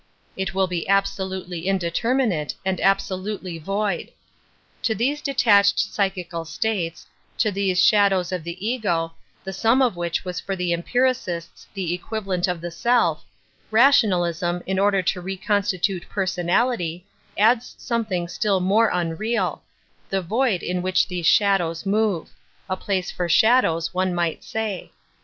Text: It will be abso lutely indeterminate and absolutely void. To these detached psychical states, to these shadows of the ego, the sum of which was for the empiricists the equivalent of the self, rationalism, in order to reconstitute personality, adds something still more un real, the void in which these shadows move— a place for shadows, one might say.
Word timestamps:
It 0.35 0.55
will 0.55 0.65
be 0.65 0.87
abso 0.89 1.29
lutely 1.29 1.67
indeterminate 1.67 2.55
and 2.65 2.81
absolutely 2.81 3.59
void. 3.59 4.11
To 4.81 4.95
these 4.95 5.21
detached 5.21 5.77
psychical 5.79 6.43
states, 6.43 7.05
to 7.37 7.51
these 7.51 7.85
shadows 7.85 8.31
of 8.31 8.43
the 8.43 8.57
ego, 8.67 9.13
the 9.43 9.53
sum 9.53 9.79
of 9.79 9.95
which 9.95 10.25
was 10.25 10.39
for 10.39 10.55
the 10.55 10.73
empiricists 10.73 11.67
the 11.75 11.93
equivalent 11.93 12.47
of 12.47 12.61
the 12.61 12.71
self, 12.71 13.23
rationalism, 13.69 14.63
in 14.65 14.79
order 14.79 15.03
to 15.03 15.21
reconstitute 15.21 16.09
personality, 16.09 17.05
adds 17.37 17.75
something 17.77 18.27
still 18.27 18.59
more 18.59 18.91
un 18.91 19.11
real, 19.15 19.61
the 20.09 20.23
void 20.23 20.63
in 20.63 20.81
which 20.81 21.07
these 21.09 21.27
shadows 21.27 21.85
move— 21.85 22.29
a 22.71 22.75
place 22.75 23.11
for 23.11 23.29
shadows, 23.29 23.93
one 23.93 24.15
might 24.15 24.43
say. 24.43 24.91